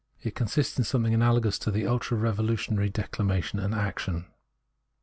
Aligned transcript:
It 0.23 0.33
consists 0.33 0.79
in 0.79 0.83
something 0.83 1.13
analogous 1.13 1.59
to 1.59 1.85
ultra 1.85 2.17
revolution 2.17 2.79
ary 2.79 2.89
declamation 2.89 3.59
and 3.59 3.75
action. 3.75 4.25